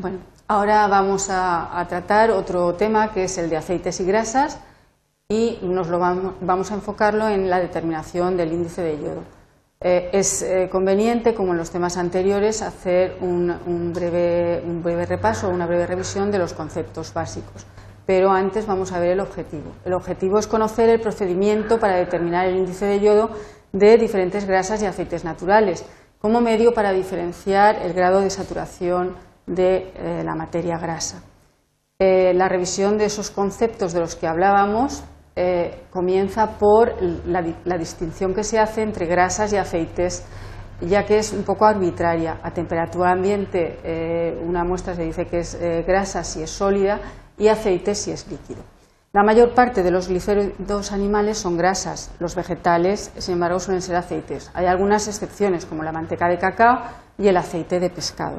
Bueno, 0.00 0.20
ahora 0.48 0.86
vamos 0.86 1.28
a, 1.30 1.84
tratar 1.86 2.30
otro 2.30 2.72
tema 2.72 3.12
que 3.12 3.24
es 3.24 3.36
el 3.36 3.50
de 3.50 3.58
aceites 3.58 4.00
y 4.00 4.04
grasas 4.06 4.58
y 5.28 5.58
nos 5.60 5.88
lo 5.88 5.98
vamos, 5.98 6.70
a 6.70 6.74
enfocarlo 6.74 7.28
en 7.28 7.50
la 7.50 7.60
determinación 7.60 8.34
del 8.34 8.50
índice 8.50 8.80
de 8.80 8.96
yodo. 8.96 9.22
Eh, 9.82 10.08
es 10.14 10.40
eh, 10.40 10.70
conveniente, 10.72 11.34
como 11.34 11.52
en 11.52 11.58
los 11.58 11.70
temas 11.70 11.98
anteriores, 11.98 12.62
hacer 12.62 13.18
un, 13.20 13.92
breve, 13.94 14.62
un 14.64 14.82
breve 14.82 15.04
repaso, 15.04 15.50
una 15.50 15.66
breve 15.66 15.86
revisión 15.86 16.30
de 16.30 16.38
los 16.38 16.54
conceptos 16.54 17.12
básicos. 17.12 17.66
Pero 18.06 18.30
antes 18.30 18.66
vamos 18.66 18.92
a 18.92 19.00
ver 19.00 19.10
el 19.10 19.20
objetivo. 19.20 19.72
El 19.84 19.92
objetivo 19.92 20.38
es 20.38 20.46
conocer 20.46 20.88
el 20.88 21.00
procedimiento 21.00 21.78
para 21.78 21.96
determinar 21.96 22.46
el 22.46 22.56
índice 22.56 22.86
de 22.86 23.00
yodo 23.00 23.28
de 23.72 23.98
diferentes 23.98 24.46
grasas 24.46 24.82
y 24.82 24.86
aceites 24.86 25.24
naturales, 25.24 25.84
como 26.20 26.40
medio 26.40 26.72
para 26.72 26.92
diferenciar 26.92 27.76
el 27.82 27.92
grado 27.92 28.22
de 28.22 28.30
saturación 28.30 29.28
de 29.50 29.92
eh, 29.96 30.22
la 30.24 30.34
materia 30.34 30.78
grasa. 30.78 31.22
Eh, 31.98 32.32
la 32.34 32.48
revisión 32.48 32.96
de 32.96 33.06
esos 33.06 33.30
conceptos 33.30 33.92
de 33.92 34.00
los 34.00 34.14
que 34.14 34.26
hablábamos 34.26 35.02
eh, 35.36 35.82
comienza 35.90 36.58
por 36.58 36.94
la, 37.02 37.76
distinción 37.76 38.32
que 38.32 38.44
se 38.44 38.58
hace 38.58 38.82
entre 38.82 39.06
grasas 39.06 39.52
y 39.52 39.56
aceites, 39.56 40.24
ya 40.80 41.04
que 41.04 41.18
es 41.18 41.32
un 41.32 41.42
poco 41.42 41.66
arbitraria. 41.66 42.38
A 42.42 42.52
temperatura 42.52 43.10
ambiente 43.10 44.38
una 44.42 44.64
muestra 44.64 44.94
se 44.94 45.04
dice 45.04 45.26
que 45.26 45.40
es 45.40 45.58
grasa 45.86 46.24
si 46.24 46.42
es 46.42 46.50
sólida 46.50 47.00
y 47.36 47.48
aceite 47.48 47.94
si 47.94 48.12
es 48.12 48.26
líquido. 48.28 48.62
La 49.12 49.22
mayor 49.22 49.54
parte 49.54 49.82
de 49.82 49.90
los 49.90 50.08
gliféridos 50.08 50.92
animales 50.92 51.36
son 51.36 51.56
grasas, 51.56 52.10
los 52.18 52.34
vegetales, 52.34 53.12
sin 53.18 53.34
embargo, 53.34 53.58
suelen 53.58 53.82
ser 53.82 53.96
aceites. 53.96 54.50
Hay 54.54 54.66
algunas 54.66 55.08
excepciones, 55.08 55.66
como 55.66 55.82
la 55.82 55.92
manteca 55.92 56.28
de 56.28 56.38
cacao 56.38 56.82
y 57.18 57.28
el 57.28 57.36
aceite 57.36 57.80
de 57.80 57.90
pescado. 57.90 58.38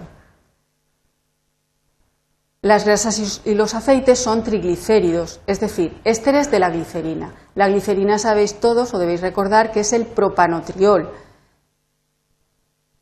Las 2.63 2.85
grasas 2.85 3.41
y 3.43 3.55
los 3.55 3.73
aceites 3.73 4.19
son 4.19 4.43
triglicéridos, 4.43 5.39
es 5.47 5.59
decir, 5.59 5.99
ésteres 6.03 6.51
de 6.51 6.59
la 6.59 6.69
glicerina. 6.69 7.33
La 7.55 7.67
glicerina 7.67 8.19
sabéis 8.19 8.59
todos 8.59 8.93
o 8.93 8.99
debéis 8.99 9.21
recordar 9.21 9.71
que 9.71 9.79
es 9.79 9.93
el 9.93 10.05
propanotriol. 10.05 11.09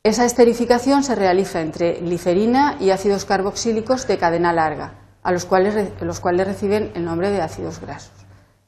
Esa 0.02 0.24
esterificación 0.24 1.04
se 1.04 1.14
realiza 1.14 1.60
entre 1.60 2.00
glicerina 2.00 2.78
y 2.80 2.88
ácidos 2.88 3.26
carboxílicos 3.26 4.06
de 4.06 4.16
cadena 4.16 4.54
larga, 4.54 4.94
a 5.22 5.30
los 5.30 5.44
cuales, 5.44 5.90
los 6.00 6.20
cuales 6.20 6.46
reciben 6.46 6.92
el 6.94 7.04
nombre 7.04 7.30
de 7.30 7.42
ácidos 7.42 7.82
grasos. 7.82 8.14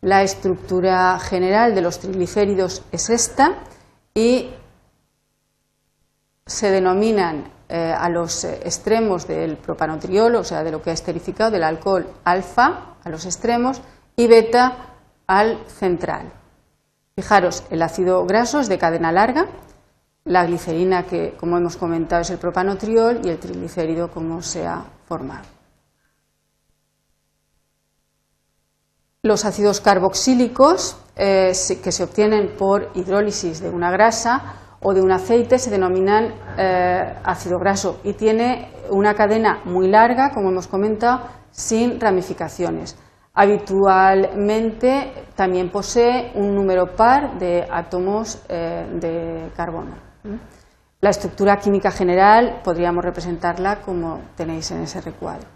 La 0.02 0.22
estructura 0.22 1.18
general 1.20 1.74
de 1.74 1.80
los 1.80 2.00
triglicéridos 2.00 2.82
es 2.92 3.08
esta 3.08 3.60
y 4.12 4.50
se 6.44 6.70
denominan 6.70 7.50
eh, 7.74 7.90
a 7.90 8.10
los 8.10 8.44
eh, 8.44 8.60
extremos 8.64 9.26
del 9.26 9.56
propanotriol, 9.56 10.36
o 10.36 10.44
sea, 10.44 10.62
de 10.62 10.70
lo 10.70 10.82
que 10.82 10.90
ha 10.90 10.92
esterificado, 10.92 11.50
del 11.50 11.62
alcohol 11.64 12.06
alfa 12.22 12.96
a 13.02 13.08
los 13.08 13.24
extremos 13.24 13.80
y 14.14 14.26
beta 14.26 14.92
al 15.26 15.58
central. 15.68 16.30
Fijaros, 17.16 17.64
el 17.70 17.80
ácido 17.80 18.26
graso 18.26 18.60
es 18.60 18.68
de 18.68 18.76
cadena 18.76 19.10
larga, 19.10 19.46
la 20.24 20.44
glicerina, 20.44 21.04
que 21.04 21.34
como 21.40 21.56
hemos 21.56 21.78
comentado 21.78 22.20
es 22.20 22.28
el 22.28 22.36
propanotriol, 22.36 23.24
y 23.24 23.30
el 23.30 23.38
triglicérido, 23.38 24.10
como 24.10 24.42
se 24.42 24.66
ha 24.66 24.84
formado. 25.08 25.46
Los 29.22 29.46
ácidos 29.46 29.80
carboxílicos, 29.80 30.98
eh, 31.16 31.54
que 31.82 31.90
se 31.90 32.04
obtienen 32.04 32.54
por 32.54 32.90
hidrólisis 32.94 33.60
de 33.60 33.70
una 33.70 33.90
grasa, 33.90 34.61
o 34.82 34.92
de 34.92 35.00
un 35.00 35.12
aceite 35.12 35.58
se 35.58 35.70
denominan 35.70 36.34
eh, 36.58 37.14
ácido 37.24 37.58
graso 37.58 38.00
y 38.02 38.14
tiene 38.14 38.68
una 38.90 39.14
cadena 39.14 39.60
muy 39.64 39.88
larga, 39.88 40.30
como 40.34 40.50
hemos 40.50 40.66
comentado, 40.66 41.22
sin 41.50 42.00
ramificaciones. 42.00 42.98
Habitualmente 43.34 45.12
también 45.34 45.70
posee 45.70 46.32
un 46.34 46.54
número 46.54 46.94
par 46.96 47.38
de 47.38 47.66
átomos 47.70 48.42
eh, 48.48 48.86
de 49.00 49.50
carbono. 49.56 49.94
La 51.00 51.10
estructura 51.10 51.56
química 51.56 51.90
general 51.90 52.60
podríamos 52.62 53.04
representarla 53.04 53.80
como 53.80 54.20
tenéis 54.36 54.70
en 54.72 54.82
ese 54.82 55.00
recuadro. 55.00 55.48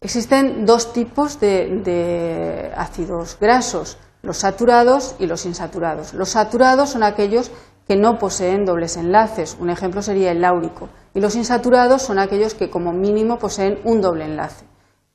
Existen 0.00 0.66
dos 0.66 0.92
tipos 0.92 1.38
de 1.40 2.72
ácidos 2.76 3.38
grasos 3.40 3.96
los 4.22 4.38
saturados 4.38 5.16
y 5.18 5.26
los 5.26 5.44
insaturados. 5.46 6.14
Los 6.14 6.30
saturados 6.30 6.90
son 6.90 7.02
aquellos 7.02 7.50
que 7.86 7.96
no 7.96 8.18
poseen 8.18 8.64
dobles 8.64 8.96
enlaces, 8.96 9.56
un 9.58 9.70
ejemplo 9.70 10.02
sería 10.02 10.30
el 10.30 10.40
láurico, 10.40 10.88
y 11.14 11.20
los 11.20 11.34
insaturados 11.34 12.02
son 12.02 12.18
aquellos 12.18 12.54
que 12.54 12.70
como 12.70 12.92
mínimo 12.92 13.38
poseen 13.38 13.80
un 13.84 14.00
doble 14.00 14.24
enlace, 14.24 14.64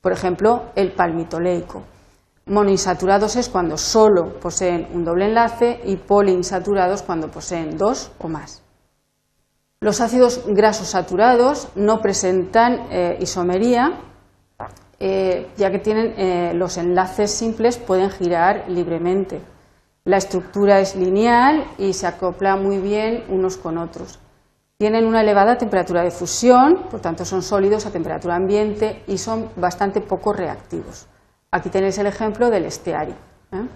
por 0.00 0.12
ejemplo 0.12 0.66
el 0.76 0.92
palmitoleico. 0.92 1.82
Monoinsaturados 2.46 3.36
es 3.36 3.48
cuando 3.48 3.76
solo 3.76 4.38
poseen 4.40 4.88
un 4.94 5.04
doble 5.04 5.26
enlace 5.26 5.80
y 5.84 5.96
poliinsaturados 5.96 7.02
cuando 7.02 7.30
poseen 7.30 7.76
dos 7.76 8.10
o 8.18 8.28
más. 8.28 8.62
Los 9.80 10.00
ácidos 10.00 10.42
grasos 10.46 10.88
saturados 10.88 11.68
no 11.76 12.00
presentan 12.00 12.86
eh, 12.90 13.18
isomería 13.20 14.00
eh, 15.00 15.48
ya 15.56 15.70
que 15.70 15.78
tienen 15.78 16.14
eh, 16.16 16.52
los 16.54 16.76
enlaces 16.76 17.30
simples 17.30 17.78
pueden 17.78 18.10
girar 18.10 18.64
libremente. 18.68 19.40
La 20.04 20.16
estructura 20.16 20.80
es 20.80 20.96
lineal 20.96 21.64
y 21.78 21.92
se 21.92 22.06
acopla 22.06 22.56
muy 22.56 22.78
bien 22.78 23.24
unos 23.28 23.56
con 23.56 23.78
otros. 23.78 24.18
Tienen 24.78 25.06
una 25.06 25.20
elevada 25.20 25.58
temperatura 25.58 26.02
de 26.02 26.10
fusión, 26.10 26.84
por 26.90 27.00
tanto 27.00 27.24
son 27.24 27.42
sólidos 27.42 27.84
a 27.86 27.90
temperatura 27.90 28.36
ambiente 28.36 29.02
y 29.06 29.18
son 29.18 29.50
bastante 29.56 30.00
poco 30.00 30.32
reactivos. 30.32 31.06
Aquí 31.50 31.68
tenéis 31.68 31.98
el 31.98 32.06
ejemplo 32.06 32.50
del 32.50 32.64
esteario. 32.64 33.14
¿eh? 33.52 33.66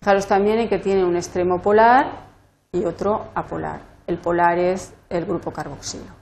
Fijaros 0.00 0.26
también 0.26 0.58
en 0.58 0.68
que 0.68 0.78
tiene 0.78 1.04
un 1.04 1.16
extremo 1.16 1.60
polar 1.60 2.26
y 2.70 2.84
otro 2.84 3.28
apolar. 3.34 3.80
El 4.06 4.18
polar 4.18 4.58
es 4.58 4.92
el 5.08 5.24
grupo 5.24 5.52
carboxilo. 5.52 6.21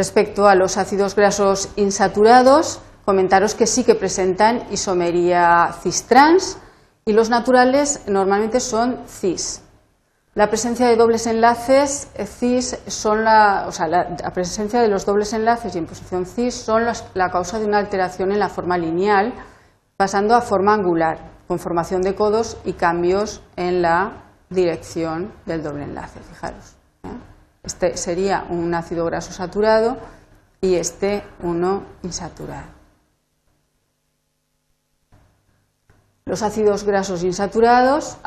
Respecto 0.00 0.48
a 0.48 0.54
los 0.54 0.78
ácidos 0.78 1.14
grasos 1.14 1.68
insaturados, 1.76 2.80
comentaros 3.04 3.54
que 3.54 3.66
sí 3.66 3.84
que 3.84 3.94
presentan 3.94 4.62
isomería 4.70 5.74
cis-trans 5.82 6.56
y 7.04 7.12
los 7.12 7.28
naturales 7.28 8.00
normalmente 8.06 8.60
son 8.60 8.96
cis. 9.06 9.60
La 10.32 10.48
presencia 10.48 10.86
de 10.86 10.96
dobles 10.96 11.26
enlaces 11.26 12.08
cis 12.24 12.78
son 12.86 13.24
la, 13.24 13.66
o 13.68 13.72
sea, 13.72 13.88
la, 13.88 14.16
presencia 14.32 14.80
de 14.80 14.88
los 14.88 15.04
dobles 15.04 15.34
enlaces 15.34 15.74
y 15.74 15.78
en 15.78 15.84
posición 15.84 16.24
cis 16.24 16.54
son 16.54 16.84
la 17.12 17.30
causa 17.30 17.58
de 17.58 17.66
una 17.66 17.76
alteración 17.76 18.32
en 18.32 18.38
la 18.38 18.48
forma 18.48 18.78
lineal, 18.78 19.34
pasando 19.98 20.34
a 20.34 20.40
forma 20.40 20.72
angular, 20.72 21.18
con 21.46 21.58
formación 21.58 22.00
de 22.00 22.14
codos 22.14 22.56
y 22.64 22.72
cambios 22.72 23.42
en 23.54 23.82
la 23.82 24.12
dirección 24.48 25.30
del 25.44 25.62
doble 25.62 25.84
enlace. 25.84 26.20
Fijaros. 26.20 26.79
Este 27.70 27.96
sería 27.96 28.46
un 28.50 28.74
ácido 28.74 29.04
graso 29.04 29.32
saturado 29.32 29.96
y 30.60 30.74
este 30.74 31.22
uno 31.40 31.84
insaturado. 32.02 32.66
Los 36.24 36.42
ácidos 36.42 36.82
grasos 36.82 37.22
insaturados 37.22 38.18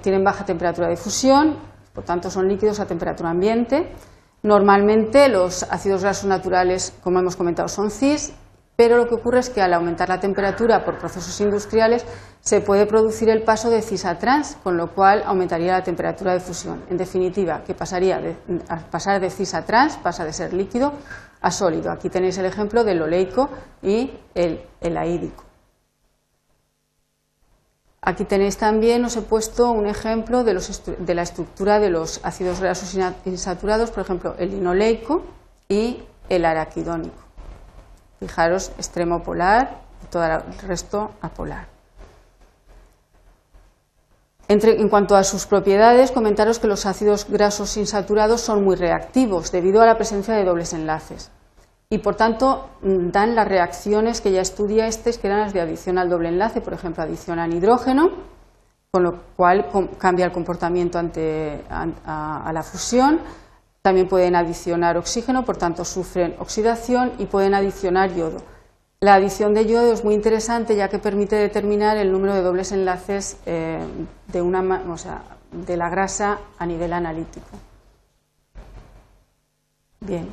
tienen 0.00 0.24
baja 0.24 0.46
temperatura 0.46 0.88
de 0.88 0.96
fusión, 0.96 1.56
por 1.92 2.04
tanto 2.04 2.30
son 2.30 2.48
líquidos 2.48 2.80
a 2.80 2.86
temperatura 2.86 3.28
ambiente. 3.28 3.92
Normalmente 4.42 5.28
los 5.28 5.64
ácidos 5.64 6.00
grasos 6.00 6.24
naturales, 6.24 6.94
como 7.02 7.18
hemos 7.18 7.36
comentado, 7.36 7.68
son 7.68 7.90
cis 7.90 8.32
pero 8.80 8.96
lo 8.96 9.06
que 9.06 9.14
ocurre 9.14 9.40
es 9.40 9.50
que 9.50 9.60
al 9.60 9.74
aumentar 9.74 10.08
la 10.08 10.20
temperatura 10.20 10.86
por 10.86 10.96
procesos 10.96 11.38
industriales 11.42 12.06
se 12.40 12.62
puede 12.62 12.86
producir 12.86 13.28
el 13.28 13.42
paso 13.42 13.68
de 13.68 13.82
cis 13.82 14.06
a 14.06 14.18
trans, 14.18 14.56
con 14.62 14.78
lo 14.78 14.94
cual 14.94 15.22
aumentaría 15.26 15.72
la 15.72 15.84
temperatura 15.84 16.32
de 16.32 16.40
fusión. 16.40 16.82
En 16.88 16.96
definitiva, 16.96 17.62
que 17.62 17.74
pasaría 17.74 18.18
de, 18.20 18.36
pasar 18.90 19.20
de 19.20 19.28
cis 19.28 19.52
a 19.52 19.66
trans, 19.66 19.98
pasa 19.98 20.24
de 20.24 20.32
ser 20.32 20.54
líquido 20.54 20.94
a 21.42 21.50
sólido. 21.50 21.92
Aquí 21.92 22.08
tenéis 22.08 22.38
el 22.38 22.46
ejemplo 22.46 22.82
del 22.82 23.02
oleico 23.02 23.50
y 23.82 24.12
el, 24.34 24.62
el 24.80 24.96
aídico. 24.96 25.44
Aquí 28.00 28.24
tenéis 28.24 28.56
también, 28.56 29.04
os 29.04 29.14
he 29.14 29.20
puesto 29.20 29.72
un 29.72 29.86
ejemplo 29.86 30.42
de, 30.42 30.58
de, 31.00 31.14
la 31.14 31.20
estructura 31.20 31.80
de 31.80 31.90
los 31.90 32.18
ácidos 32.24 32.60
grasos 32.60 32.98
insaturados, 33.26 33.90
por 33.90 34.04
ejemplo, 34.04 34.36
el 34.38 34.52
linoleico 34.52 35.22
y 35.68 36.02
el 36.30 36.46
araquidónico. 36.46 37.29
Fijaros, 38.20 38.70
extremo 38.78 39.22
polar 39.22 39.80
y 40.04 40.06
todo 40.06 40.24
el 40.24 40.58
resto 40.66 41.10
apolar. 41.20 41.66
en 44.48 44.88
cuanto 44.88 45.14
a 45.14 45.22
sus 45.22 45.46
propiedades, 45.46 46.10
comentaros 46.10 46.58
que 46.58 46.66
los 46.66 46.84
ácidos 46.84 47.26
grasos 47.28 47.76
insaturados 47.76 48.40
son 48.40 48.64
muy 48.64 48.76
reactivos 48.76 49.52
debido 49.52 49.80
a 49.80 49.86
la 49.86 49.96
presencia 49.96 50.34
de 50.34 50.44
dobles 50.44 50.72
enlaces 50.72 51.30
y 51.88 51.98
por 51.98 52.16
tanto 52.16 52.70
dan 52.82 53.34
las 53.34 53.48
reacciones 53.48 54.20
que 54.20 54.32
ya 54.32 54.40
estudiasteis, 54.40 55.18
que 55.18 55.26
eran 55.28 55.40
las 55.40 55.52
de 55.52 55.60
adición 55.60 55.98
al 55.98 56.08
doble 56.08 56.28
enlace, 56.28 56.60
por 56.60 56.72
ejemplo, 56.72 57.02
adición 57.02 57.38
a 57.38 57.46
nitrógeno 57.46 58.10
con 58.92 59.04
lo 59.04 59.22
cual 59.36 59.68
cambia 59.98 60.26
el 60.26 60.32
comportamiento 60.32 60.98
ante 60.98 61.64
a 61.70 62.50
la 62.52 62.62
fusión. 62.62 63.20
También 63.82 64.08
pueden 64.08 64.36
adicionar 64.36 64.98
oxígeno, 64.98 65.44
por 65.44 65.56
tanto 65.56 65.84
sufren 65.84 66.34
oxidación 66.38 67.12
y 67.18 67.26
pueden 67.26 67.54
adicionar 67.54 68.14
yodo. 68.14 68.42
La 69.00 69.14
adición 69.14 69.54
de 69.54 69.64
yodo 69.64 69.94
es 69.94 70.04
muy 70.04 70.12
interesante 70.12 70.76
ya 70.76 70.88
que 70.88 70.98
permite 70.98 71.34
determinar 71.36 71.96
el 71.96 72.12
número 72.12 72.34
de 72.34 72.42
dobles 72.42 72.72
enlaces 72.72 73.38
eh, 73.46 73.80
de, 74.30 75.76
la 75.76 75.88
grasa 75.88 76.38
a 76.58 76.66
nivel 76.66 76.92
analítico. 76.92 77.48
Bien, 80.00 80.28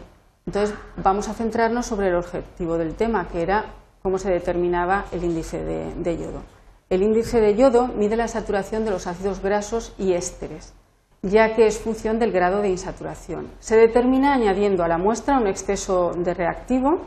entonces 0.45 0.75
vamos 0.97 1.29
a 1.29 1.33
centrarnos 1.33 1.85
sobre 1.85 2.09
el 2.09 2.15
objetivo 2.15 2.77
del 2.77 2.95
tema, 2.95 3.29
que 3.29 3.41
era 3.41 3.65
cómo 4.03 4.17
se 4.17 4.29
determinaba 4.29 5.05
el 5.13 5.23
índice 5.23 5.63
de 5.63 6.17
yodo. 6.17 6.41
El 6.89 7.03
índice 7.03 7.39
de 7.39 7.55
yodo 7.55 7.87
mide 7.87 8.17
la 8.17 8.27
saturación 8.27 8.83
de 8.83 8.91
los 8.91 9.07
ácidos 9.07 9.41
grasos 9.41 9.93
y 9.97 10.13
ésteres, 10.13 10.73
ya 11.21 11.55
que 11.55 11.67
es 11.67 11.79
función 11.79 12.19
del 12.19 12.31
grado 12.31 12.61
de 12.61 12.69
insaturación. 12.69 13.47
Se 13.59 13.75
determina 13.75 14.33
añadiendo 14.33 14.83
a 14.83 14.87
la 14.87 14.97
muestra 14.97 15.37
un 15.37 15.47
exceso 15.47 16.11
de 16.15 16.33
reactivo 16.33 17.01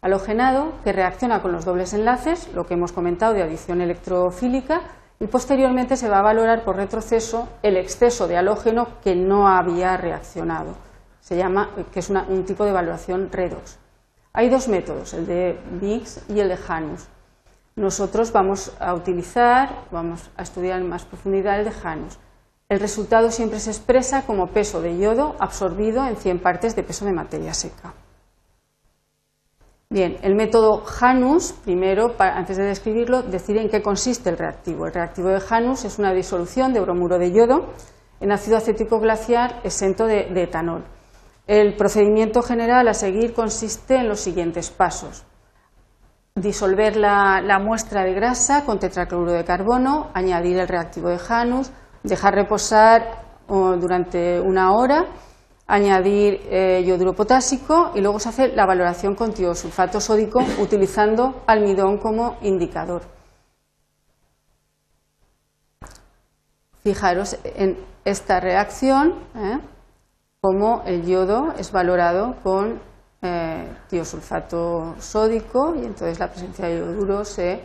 halogenado 0.00 0.72
que 0.82 0.92
reacciona 0.92 1.40
con 1.42 1.52
los 1.52 1.64
dobles 1.64 1.94
enlaces, 1.94 2.52
lo 2.54 2.66
que 2.66 2.74
hemos 2.74 2.92
comentado 2.92 3.34
de 3.34 3.42
adición 3.42 3.80
electrofílica, 3.80 4.80
y 5.20 5.28
posteriormente 5.28 5.96
se 5.96 6.08
va 6.08 6.18
a 6.18 6.22
valorar 6.22 6.64
por 6.64 6.74
retroceso 6.74 7.48
el 7.62 7.76
exceso 7.76 8.26
de 8.26 8.36
halógeno 8.36 8.88
que 9.04 9.14
no 9.14 9.46
había 9.46 9.96
reaccionado. 9.96 10.74
Se 11.20 11.36
llama, 11.36 11.70
que 11.92 12.00
es 12.00 12.10
un 12.10 12.44
tipo 12.44 12.64
de 12.64 12.72
valoración 12.72 13.30
redox. 13.30 13.78
Hay 14.32 14.48
dos 14.48 14.66
métodos, 14.66 15.14
el 15.14 15.26
de 15.26 15.56
Biggs 15.80 16.24
y 16.28 16.40
el 16.40 16.48
de 16.48 16.56
Janus. 16.56 17.06
Nosotros 17.76 18.32
vamos 18.32 18.72
a 18.80 18.94
utilizar, 18.94 19.84
vamos 19.92 20.30
a 20.36 20.42
estudiar 20.42 20.80
en 20.80 20.88
más 20.88 21.04
profundidad 21.04 21.60
el 21.60 21.66
de 21.66 21.70
Janus. 21.70 22.18
El 22.72 22.80
resultado 22.80 23.30
siempre 23.30 23.60
se 23.60 23.70
expresa 23.70 24.24
como 24.24 24.46
peso 24.46 24.80
de 24.80 24.96
yodo 24.96 25.36
absorbido 25.38 26.06
en 26.06 26.16
100 26.16 26.38
partes 26.38 26.74
de 26.74 26.82
peso 26.82 27.04
de 27.04 27.12
materia 27.12 27.52
seca. 27.52 27.92
Bien, 29.90 30.16
el 30.22 30.34
método 30.34 30.82
Janus, 30.82 31.52
primero, 31.52 32.14
antes 32.18 32.56
de 32.56 32.64
describirlo, 32.64 33.24
decir 33.24 33.58
en 33.58 33.68
qué 33.68 33.82
consiste 33.82 34.30
el 34.30 34.38
reactivo. 34.38 34.86
El 34.86 34.94
reactivo 34.94 35.28
de 35.28 35.40
Janus 35.40 35.84
es 35.84 35.98
una 35.98 36.14
disolución 36.14 36.72
de 36.72 36.80
bromuro 36.80 37.18
de 37.18 37.32
yodo 37.32 37.74
en 38.20 38.32
ácido 38.32 38.56
acético 38.56 39.00
glaciar 39.00 39.60
exento 39.64 40.06
de, 40.06 40.32
etanol. 40.42 40.82
El 41.46 41.76
procedimiento 41.76 42.40
general 42.40 42.88
a 42.88 42.94
seguir 42.94 43.34
consiste 43.34 43.96
en 43.96 44.08
los 44.08 44.20
siguientes 44.20 44.70
pasos. 44.70 45.26
Disolver 46.36 46.96
la, 46.96 47.42
la 47.42 47.58
muestra 47.58 48.02
de 48.02 48.14
grasa 48.14 48.64
con 48.64 48.78
tetracloruro 48.78 49.32
de 49.32 49.44
carbono, 49.44 50.08
añadir 50.14 50.56
el 50.56 50.68
reactivo 50.68 51.10
de 51.10 51.18
Janus, 51.18 51.70
dejar 52.02 52.34
reposar 52.34 53.22
durante 53.48 54.40
una 54.40 54.72
hora 54.72 55.06
añadir 55.66 56.40
eh, 56.50 56.84
yoduro 56.86 57.14
potásico 57.14 57.92
y 57.94 58.00
luego 58.00 58.18
se 58.18 58.28
hace 58.28 58.48
la 58.48 58.66
valoración 58.66 59.14
con 59.14 59.32
tiosulfato 59.32 60.00
sódico 60.00 60.40
utilizando 60.60 61.42
almidón 61.46 61.98
como 61.98 62.36
indicador. 62.42 63.02
Fijaros 66.82 67.38
en 67.44 67.78
esta 68.04 68.40
reacción, 68.40 69.14
¿eh? 69.36 69.60
como 70.40 70.82
el 70.84 71.06
yodo 71.06 71.54
es 71.56 71.70
valorado 71.70 72.34
con 72.42 72.80
eh, 73.22 73.66
tiosulfato 73.88 74.96
sódico 74.98 75.74
y 75.76 75.86
entonces 75.86 76.18
la 76.18 76.28
presencia 76.28 76.66
de 76.66 76.80
yoduro 76.80 77.24
se, 77.24 77.64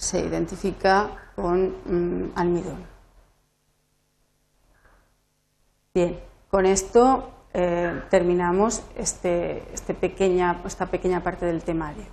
se 0.00 0.18
identifica 0.20 1.10
con 1.36 1.76
mm, 1.84 2.32
almidón. 2.34 2.82
Bien, 5.92 6.18
con 6.50 6.64
esto 6.64 7.30
eh, 7.52 8.02
terminamos 8.08 8.82
este, 8.96 9.62
este 9.74 9.92
esta 10.64 10.86
pequeña 10.86 11.22
parte 11.22 11.44
del 11.44 11.62
temario. 11.62 12.04